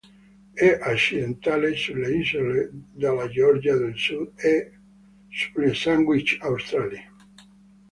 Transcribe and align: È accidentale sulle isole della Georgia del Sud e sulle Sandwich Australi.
È 0.53 0.79
accidentale 0.81 1.75
sulle 1.75 2.09
isole 2.15 2.71
della 2.91 3.29
Georgia 3.29 3.77
del 3.77 3.95
Sud 3.95 4.31
e 4.35 4.79
sulle 5.29 5.75
Sandwich 5.75 6.37
Australi. 6.41 6.99